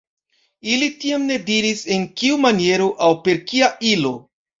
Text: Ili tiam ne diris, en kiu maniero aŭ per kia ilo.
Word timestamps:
Ili 0.75 0.85
tiam 1.03 1.27
ne 1.31 1.35
diris, 1.49 1.83
en 1.97 2.07
kiu 2.21 2.39
maniero 2.47 2.87
aŭ 3.09 3.11
per 3.29 3.39
kia 3.53 3.71
ilo. 3.91 4.15